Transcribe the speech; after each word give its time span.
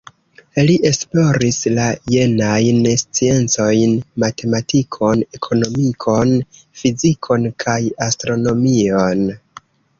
Li 0.67 0.75
esploris 0.89 1.59
la 1.79 1.83
jenajn 2.13 2.79
sciencojn: 3.03 3.93
matematikon, 4.25 5.23
ekonomikon, 5.39 6.35
fizikon 6.83 7.49
kaj 7.67 7.79
astronomion. 8.11 9.27